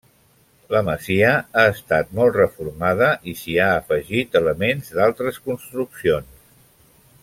[0.75, 6.39] La masia ha estat molt reformada i s'hi ha afegit elements d'altres construccions.